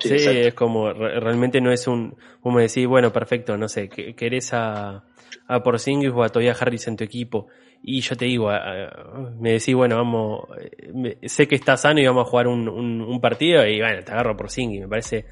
[0.01, 5.05] Sí, es como, realmente no es un, como decir, bueno, perfecto, no sé, querés a,
[5.47, 7.47] a Porzingis o a Toya Harris en tu equipo.
[7.89, 8.51] Y yo te digo,
[9.39, 10.49] me decís, bueno, vamos,
[11.23, 14.33] sé que está sano y vamos a jugar un, un, partido y bueno, te agarro
[14.33, 15.25] a Porzingis, me parece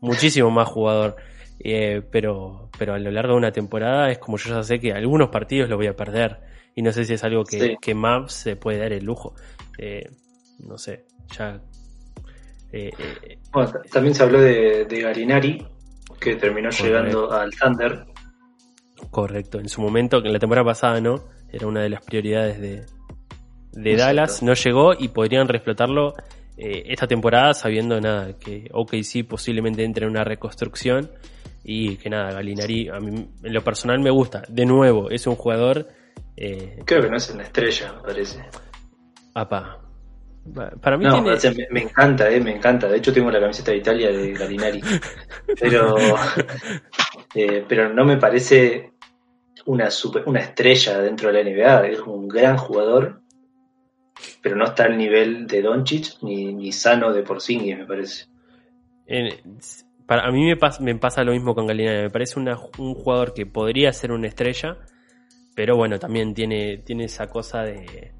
[0.00, 1.16] muchísimo más jugador.
[1.64, 4.92] Eh, pero, pero a lo largo de una temporada es como yo ya sé que
[4.92, 6.40] algunos partidos los voy a perder.
[6.74, 9.34] Y no sé si es algo que, que Maps se puede dar el lujo.
[9.78, 10.04] Eh,
[10.60, 11.62] no sé, ya
[12.72, 13.38] eh, eh,
[13.92, 15.66] también se habló de, Garinari,
[16.18, 18.06] que terminó llegando al Thunder.
[19.10, 22.84] Correcto, en su momento, en la temporada pasada no, era una de las prioridades de,
[23.72, 26.14] de Dallas, no llegó y podrían reflotarlo
[26.56, 31.10] eh, esta temporada sabiendo nada, que OKC posiblemente entre en una reconstrucción
[31.64, 35.36] y que nada, Galinari a mí en lo personal me gusta, de nuevo, es un
[35.36, 35.88] jugador...
[36.34, 38.42] Creo que no es una estrella, me parece.
[39.34, 39.82] Apa,
[40.80, 41.04] para mí
[41.70, 42.88] me, encanta, eh, me encanta.
[42.88, 44.80] De hecho tengo la camiseta de Italia de Galinari.
[45.60, 45.94] pero,
[47.34, 48.92] eh, pero no me parece
[49.66, 49.88] una,
[50.26, 51.86] una estrella dentro de la NBA.
[51.88, 53.20] Es un gran jugador,
[54.42, 58.26] pero no está al nivel de Doncic ni, ni sano de Porzingis, me parece.
[60.06, 62.02] para, a mí me pasa, me pasa lo mismo con Galinari.
[62.02, 64.78] Me parece un jugador que podría ser una estrella,
[65.54, 68.12] pero bueno, también tiene, tiene esa cosa de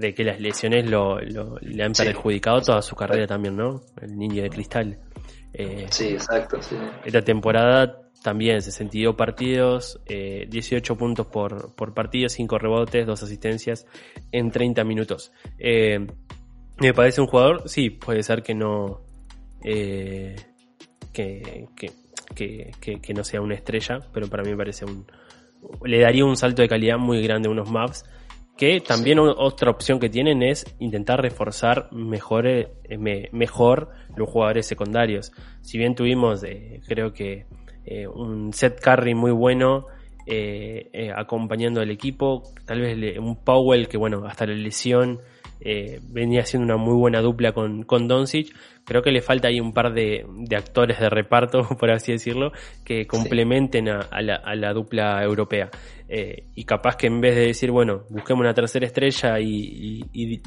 [0.00, 3.82] de que las lesiones lo, le han perjudicado toda su carrera también, ¿no?
[4.00, 4.98] El niño de cristal.
[5.52, 6.60] Eh, sí, exacto.
[6.62, 6.76] Sí.
[7.04, 13.86] Esta temporada también 62 partidos, 18 eh, puntos por, por partido, 5 rebotes, 2 asistencias
[14.32, 15.32] en 30 minutos.
[15.58, 16.06] Eh,
[16.78, 19.02] me parece un jugador, sí, puede ser que no.
[19.62, 20.36] Que,
[21.12, 21.66] que,
[22.34, 25.06] que, que, no sea una estrella, pero para mí me parece un.
[25.84, 28.04] Le daría un salto de calidad muy grande a unos maps
[28.60, 32.68] que también otra opción que tienen es intentar reforzar mejor, eh,
[33.32, 35.32] mejor los jugadores secundarios.
[35.62, 37.46] Si bien tuvimos, eh, creo que
[37.90, 39.86] eh, un set carry muy bueno
[41.16, 45.18] acompañando al equipo, tal vez un Powell que bueno, hasta la lesión
[45.62, 48.54] eh, venía siendo una muy buena dupla con, con Doncic.
[48.84, 50.24] Creo que le falta ahí un par de,
[50.56, 52.52] actores de reparto, por así decirlo,
[52.84, 55.70] que complementen a, la, dupla europea.
[56.08, 60.38] Eh, y capaz que en vez de decir, bueno, busquemos una tercera estrella y, y,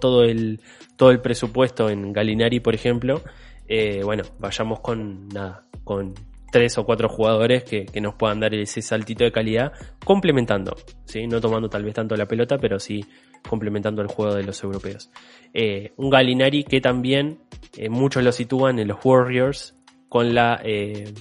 [0.00, 0.60] todo el,
[0.96, 3.22] todo el presupuesto en Galinari, por ejemplo,
[3.68, 6.14] eh, bueno, vayamos con nada, con
[6.50, 9.72] tres o cuatro jugadores que, que, nos puedan dar ese saltito de calidad,
[10.04, 11.26] complementando, ¿sí?
[11.26, 13.04] no tomando tal vez tanto la pelota, pero sí
[13.46, 15.10] complementando el juego de los europeos.
[15.54, 17.38] Eh, un Galinari que también
[17.76, 19.74] eh, muchos lo sitúan en los Warriors
[20.08, 21.12] con la eh,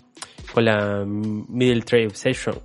[0.54, 2.06] con la middle trade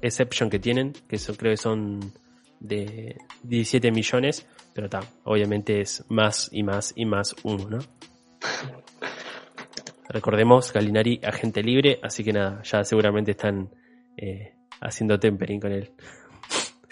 [0.03, 2.13] exception, que tienen, que eso creo que son
[2.61, 7.79] de 17 millones, pero está, obviamente es más y más y más uno, ¿no?
[10.11, 13.71] Recordemos, Galinari, agente libre, así que nada, ya seguramente están
[14.81, 15.91] haciendo tempering con él.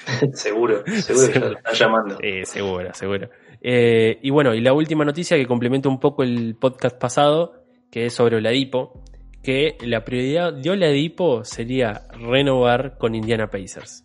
[0.33, 2.19] seguro, seguro que lo están llamando.
[2.21, 3.29] Sí, seguro, seguro.
[3.61, 8.07] Eh, y bueno, y la última noticia que complementa un poco el podcast pasado, que
[8.07, 9.03] es sobre Oladipo,
[9.43, 14.05] que la prioridad de Oladipo sería renovar con Indiana Pacers.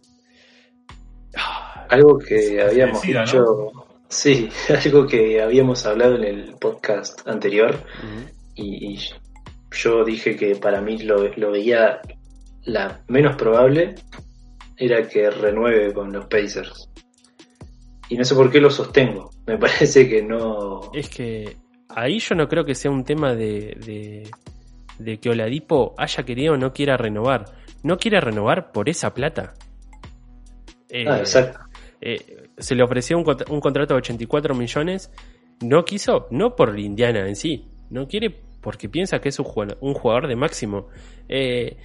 [1.90, 3.72] Algo que habíamos dicho,
[4.08, 4.50] sí,
[4.86, 7.78] algo que habíamos hablado en el podcast anterior
[8.56, 9.00] y,
[9.72, 12.00] yo dije que para mí lo, lo veía
[12.64, 13.96] la menos probable
[14.78, 16.90] era que renueve con los Pacers.
[18.10, 19.32] Y no sé por qué lo sostengo.
[19.48, 20.92] Me parece que no.
[20.94, 21.58] Es que
[21.90, 24.24] ahí yo no creo que sea un tema de,
[25.00, 27.46] de, que Oladipo haya querido o no quiera renovar.
[27.84, 29.54] No quiere renovar por esa plata.
[30.90, 31.60] Eh, ah, exacto.
[32.00, 35.12] Eh, se le ofreció un, un, contrato de 84 millones.
[35.62, 37.73] No quiso, no por Indiana en sí.
[37.94, 40.88] No quiere porque piensa que es un jugador, de máximo.
[41.30, 41.78] Eh,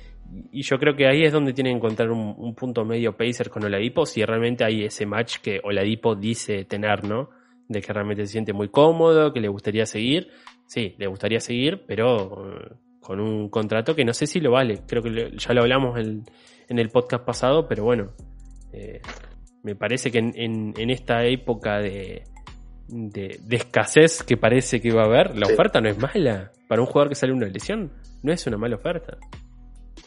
[0.53, 3.65] y yo creo que ahí es donde tiene que encontrar un, punto medio Pacer con
[3.65, 7.29] Oladipo, si realmente hay ese match que Oladipo dice tener, ¿no?
[7.69, 10.31] De que realmente se siente muy cómodo, que le gustaría seguir.
[10.67, 14.83] Sí, le gustaría seguir, pero eh, con un contrato que no sé si lo vale.
[14.87, 16.25] Creo que ya lo hablamos en,
[16.69, 18.13] el podcast pasado, pero bueno,
[18.73, 19.01] eh,
[19.63, 22.25] me parece que en, esta época de,
[22.89, 25.53] de, de escasez que parece que va a haber, la Sí.
[25.53, 26.51] oferta no es mala.
[26.67, 29.17] Para un jugador que sale una lesión, no es una mala oferta.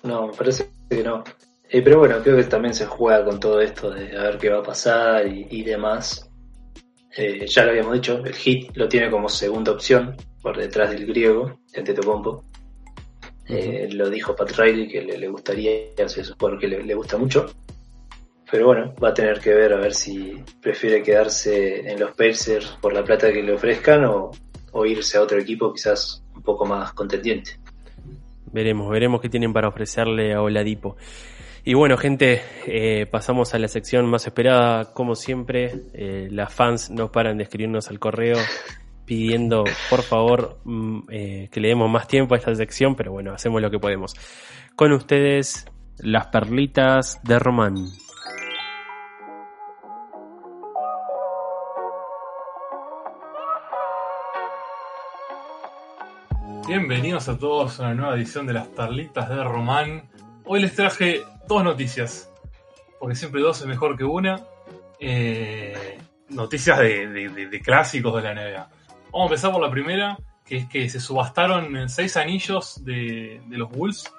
[0.03, 1.23] No, me parece que no.
[1.69, 4.49] Eh, pero bueno, creo que también se juega con todo esto de a ver qué
[4.49, 6.27] va a pasar y, y demás.
[7.17, 11.05] Eh, ya lo habíamos dicho, el hit lo tiene como segunda opción por detrás del
[11.05, 12.43] griego, de Tetocompo.
[13.47, 16.93] Eh, lo dijo Pat Riley que le, le gustaría, es un jugador que le, le
[16.93, 17.47] gusta mucho.
[18.51, 22.77] Pero bueno, va a tener que ver a ver si prefiere quedarse en los Pacers
[22.81, 24.31] por la plata que le ofrezcan o,
[24.73, 27.57] o irse a otro equipo quizás un poco más contendiente.
[28.51, 30.97] Veremos, veremos qué tienen para ofrecerle a Oladipo.
[31.63, 35.83] Y bueno, gente, eh, pasamos a la sección más esperada, como siempre.
[35.93, 38.37] Eh, las fans no paran de escribirnos al correo
[39.05, 43.31] pidiendo, por favor, mm, eh, que le demos más tiempo a esta sección, pero bueno,
[43.31, 44.15] hacemos lo que podemos.
[44.75, 45.67] Con ustedes,
[45.99, 47.75] las perlitas de Román.
[56.67, 60.09] Bienvenidos a todos a una nueva edición de las perlitas de Román.
[60.45, 62.31] Hoy les traje dos noticias,
[62.99, 64.39] porque siempre dos es mejor que una.
[64.99, 65.97] Eh,
[66.29, 68.69] noticias de, de- de- de clásicos de la NBA.
[69.11, 73.69] Vamos a empezar por la primera, que es que se subastaron seis anillos de, los
[73.69, 74.11] Bulls.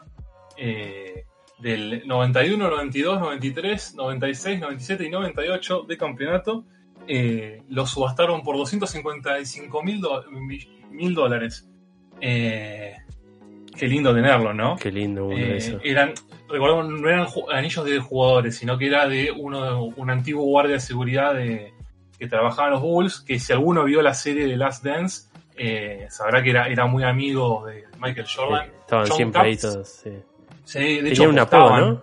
[0.57, 1.24] eh,
[1.59, 6.64] del 91, 92, 93, 96, 97 y 98 de campeonato.
[7.07, 10.02] Eh, los subastaron por 255 mil
[10.90, 11.68] mil dólares.
[12.24, 12.94] Eh,
[13.76, 14.76] qué lindo tenerlo, ¿no?
[14.76, 15.80] Qué lindo uno Eh, de esos.
[15.85, 16.12] eran,
[16.48, 20.80] recordemos, no eran anillos de jugadores, sino que era de uno, un antiguo guardia de
[20.80, 21.72] seguridad de,
[22.18, 26.06] que trabajaba en los Bulls, que si alguno vio la serie de Last Dance, eh,
[26.11, 28.70] sabrá que era, era muy amigo de Michael Jordan.
[28.80, 29.88] Estaban John siempre ahí todos.
[29.88, 30.11] sí.
[30.64, 31.76] Sí, de hecho, Tenían un apodo.
[31.80, 32.02] ¿no?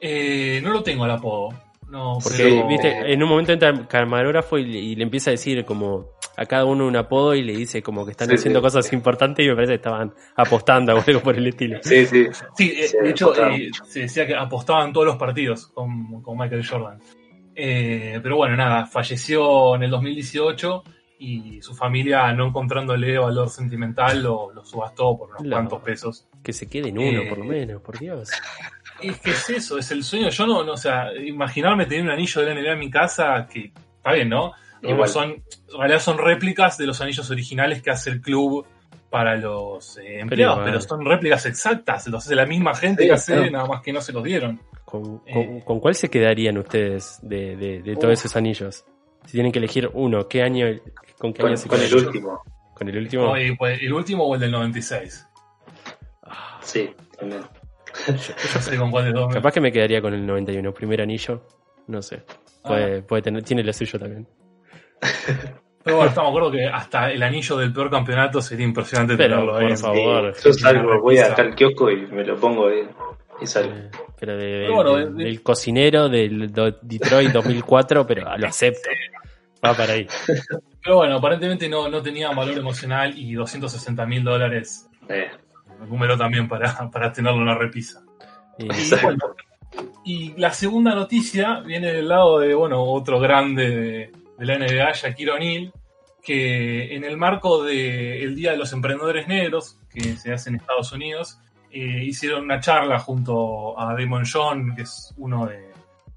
[0.00, 1.48] Eh, no lo tengo el apodo.
[1.90, 5.64] No, Porque, pero- viste, en un momento entra el camarógrafo y le empieza a decir
[5.64, 8.62] como a cada uno un apodo y le dice como que están Sí, haciendo sí.
[8.64, 11.78] cosas importantes y me parece que estaban apostando o algo por el estilo.
[11.82, 12.26] Sí, sí.
[12.56, 16.36] Sí, eh, Se de hecho, eh, se decía que apostaban todos los partidos con, con
[16.38, 16.98] Michael Jordan.
[17.54, 20.82] Eh, pero bueno, nada, falleció en el 2018
[21.20, 26.26] y su familia, no encontrándole valor sentimental, lo, lo subastó por unos cuantos pesos.
[26.42, 28.28] Que se quede en uno Eh, por lo menos, por Dios.
[29.00, 30.28] Es que es eso, es el sueño.
[30.30, 33.46] Yo no, no, o sea, imaginarme tener un anillo de la NBA en mi casa,
[33.50, 34.52] que está bien, ¿no?
[34.90, 35.08] Igual.
[35.08, 38.66] son, en realidad son réplicas de los anillos originales que hace el club
[39.10, 43.14] para los eh, empleados, pero son réplicas exactas, los hace la misma gente Sí, que
[43.14, 43.50] hace, claro.
[43.50, 44.60] nada más que no se los dieron.
[44.84, 45.32] ¿Con, eh.
[45.32, 48.84] con- con cuál se quedarían ustedes de, de- de todos esos anillos?
[49.26, 50.66] Si tienen que elegir uno, ¿qué año,
[51.18, 52.42] con qué Con, año se con el último.
[52.74, 53.22] ¿Con el último?
[53.26, 55.26] No, y, pues, el último o el del 96.
[56.24, 57.42] Ah, Sí, también.
[58.08, 58.18] No
[58.60, 59.32] sé con cuál de dos.
[59.32, 61.46] capaz que me quedaría con el 91, primer anillo.
[61.86, 62.24] No sé.
[62.64, 64.26] Puede, puede tener, tiene lo suyo también.
[65.82, 69.34] Pero bueno, estamos de acuerdo que hasta el anillo del peor campeonato sería impresionante Pero,
[69.36, 69.68] tenerlo ahí.
[69.68, 70.34] por favor.
[70.34, 72.88] Sí, yo salgo, voy acá al kiosco y me lo pongo y,
[73.42, 73.74] y salgo.
[73.74, 78.46] Eh, Pero de- Pero bueno, del- de- del cocinero del do- Detroit 2004, pero lo
[78.46, 78.88] acepto.
[79.62, 80.06] Va para ahí.
[80.82, 85.28] Pero bueno, aparentemente no, no tenía valor emocional y 260 mil dólares, Eh,
[85.82, 88.02] un número también para, para tenerlo en la repisa.
[88.58, 89.18] Y- Y, bueno,
[90.04, 94.92] y la segunda noticia viene del lado de, bueno, otro grande de, de la NBA,
[94.92, 95.72] Shaquille O'Neal,
[96.22, 100.92] que en el marco del Día de los Emprendedores Negros, que se hace en Estados
[100.92, 101.38] Unidos,
[101.70, 105.70] eh, hicieron una charla junto a Damon John, que es uno de,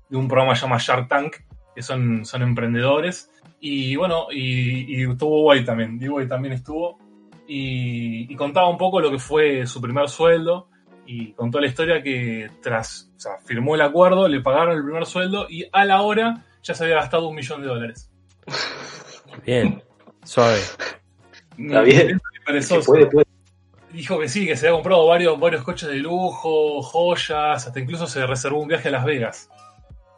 [0.09, 1.35] de un programa llamado Shark Tank,
[1.75, 3.31] que son, son emprendedores.
[3.59, 6.99] Y bueno, y, y estuvo White también, D-Boy también estuvo.
[7.47, 10.67] Y, y contaba un poco lo que fue su primer sueldo
[11.07, 15.05] y contó la historia que tras, o sea, firmó el acuerdo, le pagaron el primer
[15.05, 18.11] sueldo y a la hora ya se había gastado un millón de dólares.
[19.45, 19.81] Bien,
[20.23, 20.59] suave.
[21.57, 22.19] Está bien.
[22.45, 22.91] Perezoso.
[22.91, 23.25] puede, puede.
[23.91, 28.05] Dijo que sí, que se había comprado varios, varios coches de lujo, joyas, hasta incluso
[28.05, 29.49] se reservó un viaje a Las Vegas.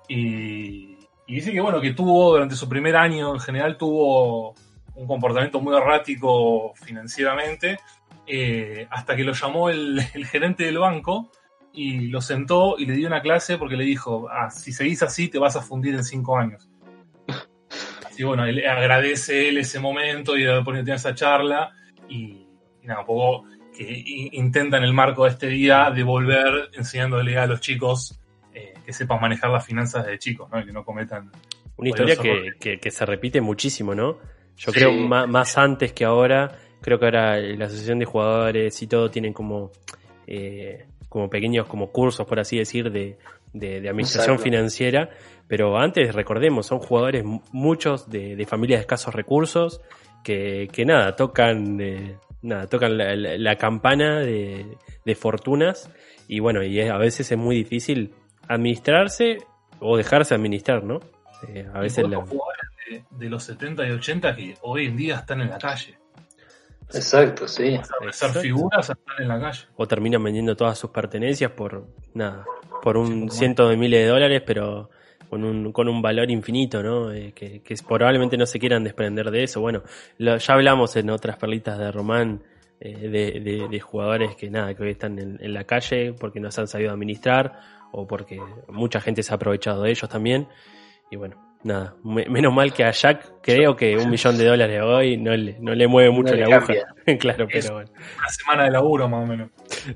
[0.08, 0.98] Y,
[1.28, 4.56] y dice que bueno, que tuvo durante su primer año en general tuvo
[4.96, 7.80] un comportamiento muy errático financieramente,
[8.26, 11.32] eh, hasta que lo llamó el, el gerente del banco
[11.74, 15.28] y lo sentó y le dio una clase porque le dijo, ah, si seguís así
[15.30, 16.68] te vas a fundir en cinco años.
[18.06, 21.72] Así bueno, él agradece él ese momento y de haber podido tener esa charla
[22.10, 22.48] y,
[22.82, 23.46] y nada, un poco
[23.76, 24.04] que
[24.34, 28.20] intenta en el marco de este día devolver enseñándole a los chicos
[28.54, 30.60] eh, que sepan manejar las finanzas de chicos, ¿no?
[30.60, 31.32] Y que no cometan
[31.78, 34.18] Una historia que, que- que se repite muchísimo, ¿no?
[34.58, 34.80] Yo Sí.
[34.80, 36.52] creo ma- más, antes que ahora,
[36.82, 39.72] creo que ahora la asociación de jugadores y todo tienen como,
[40.28, 43.18] eh, como pequeños como cursos, por así decir, de,
[43.54, 45.10] de, administración financiera,
[45.48, 49.82] pero antes, recordemos, son jugadores muchos de, familias de escasos recursos
[50.24, 54.78] que, que nada, tocan, eh, nada, tocan la, campana de,
[55.16, 55.92] fortunas
[56.28, 58.14] y bueno, y a veces es muy difícil
[58.48, 59.40] administrarse
[59.80, 61.00] o dejarse administrar, ¿no?
[61.48, 65.50] Eh, a veces jugadores de, los 70 y 80 que hoy en día están en
[65.50, 65.98] la calle.
[66.94, 67.80] Exacto, sí.
[68.12, 69.62] Ser figuras están en la calle.
[69.76, 72.46] O terminan vendiendo todas sus pertenencias por nada,
[72.82, 74.90] por un ciento de miles de dólares, pero
[75.30, 77.12] con un, con un valor infinito, ¿no?
[77.12, 79.62] Eh, que, probablemente no se quieran desprender de eso.
[79.62, 79.84] Bueno,
[80.18, 82.44] ya hablamos en otras perlitas de Román
[82.80, 86.50] eh, de, de, jugadores que nada, que hoy están en, en, la calle porque no
[86.50, 87.60] se han sabido administrar
[87.92, 90.48] o porque mucha gente se ha aprovechado de ellos también.
[91.12, 95.18] Y bueno, nada, menos mal que a Jack creo que un millón de dólares hoy
[95.18, 96.74] no le, no le mueve mucho la aguja.
[97.20, 97.90] claro, pero bueno.
[98.18, 99.50] Una semana de laburo más o menos.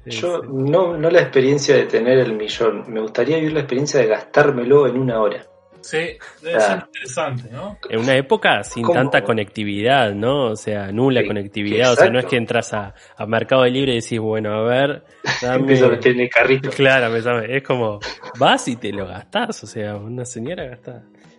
[0.05, 4.07] Yo no, no la experiencia de tener el millón, me gustaría vivir la experiencia de
[4.07, 5.45] gastármelo en una hora.
[5.83, 7.77] Sí, debe ser interesante, ¿no?
[7.89, 10.51] En una época sin tanta conectividad, ¿no?
[10.51, 11.91] O sea, nula conectividad.
[11.91, 15.03] O sea, no es que entras a, a, Mercado Libre y decís, bueno, a ver.
[15.41, 15.77] Dame...
[15.77, 16.69] a meter en el carrito.
[16.75, 17.99] Claro, es como,
[18.39, 19.63] vas y te lo gastás.
[19.63, 20.63] O sea, una señora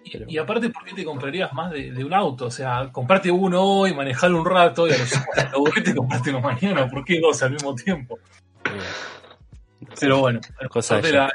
[0.04, 2.46] Y, aparte, ¿por qué te comprarías más de, un auto?
[2.46, 6.40] O sea, comprarte uno hoy, manejarlo un rato y a lo mejor te compraste uno
[6.40, 6.88] mañana.
[6.88, 8.18] ¿Por qué dos al mismo tiempo?
[9.98, 11.32] Pero bueno, Cosa la,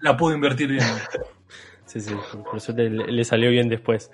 [0.00, 0.84] la pudo invertir bien.
[1.86, 2.14] sí, sí,
[2.50, 4.10] por suerte le, salió bien después.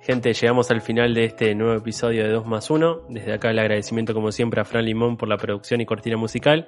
[0.00, 3.02] Gente, llegamos al final de este nuevo episodio de 2 más 1.
[3.10, 6.66] Desde acá el agradecimiento como siempre a Fran Limón por la producción y cortina musical.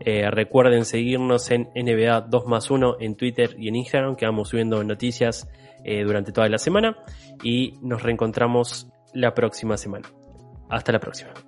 [0.00, 4.48] Eh, recuerden seguirnos en NBA 2 más 1 en Twitter y en Instagram, que vamos
[4.48, 5.48] subiendo noticias
[5.84, 6.96] eh, durante toda la semana.
[7.42, 10.08] Y nos reencontramos la próxima semana.
[10.68, 11.47] Hasta la próxima.